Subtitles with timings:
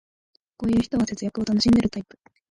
[0.57, 2.17] こういう人は節約を楽しんでるタイプ